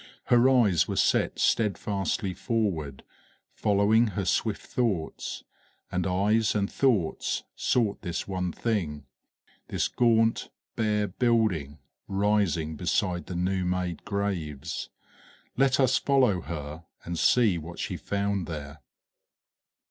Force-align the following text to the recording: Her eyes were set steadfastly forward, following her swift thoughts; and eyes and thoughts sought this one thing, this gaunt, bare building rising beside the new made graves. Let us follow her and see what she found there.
Her 0.33 0.49
eyes 0.49 0.87
were 0.87 0.95
set 0.95 1.37
steadfastly 1.37 2.33
forward, 2.33 3.03
following 3.53 4.07
her 4.07 4.25
swift 4.25 4.63
thoughts; 4.63 5.43
and 5.91 6.07
eyes 6.07 6.55
and 6.55 6.71
thoughts 6.71 7.43
sought 7.55 8.01
this 8.01 8.27
one 8.27 8.51
thing, 8.51 9.05
this 9.67 9.87
gaunt, 9.87 10.49
bare 10.75 11.07
building 11.07 11.77
rising 12.07 12.75
beside 12.77 13.27
the 13.27 13.35
new 13.35 13.63
made 13.63 14.03
graves. 14.03 14.89
Let 15.55 15.79
us 15.79 15.99
follow 15.99 16.41
her 16.41 16.83
and 17.05 17.19
see 17.19 17.59
what 17.59 17.77
she 17.77 17.95
found 17.95 18.47
there. 18.47 18.81